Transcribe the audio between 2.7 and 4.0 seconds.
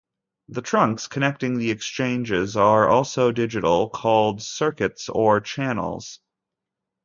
also digital,